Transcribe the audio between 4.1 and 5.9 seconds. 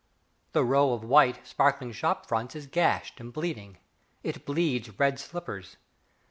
it bleeds red slippers.